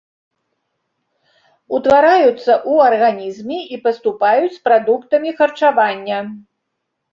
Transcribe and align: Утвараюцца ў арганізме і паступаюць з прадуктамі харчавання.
Утвараюцца 1.79 2.51
ў 2.71 2.89
арганізме 2.91 3.59
і 3.77 3.81
паступаюць 3.85 4.57
з 4.57 4.59
прадуктамі 4.67 5.29
харчавання. 5.43 6.17